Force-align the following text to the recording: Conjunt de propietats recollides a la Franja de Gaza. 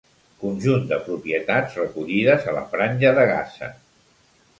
Conjunt 0.43 0.85
de 0.91 0.97
propietats 1.09 1.75
recollides 1.79 2.47
a 2.47 2.55
la 2.55 2.63
Franja 2.73 3.13
de 3.21 3.27
Gaza. 3.33 3.71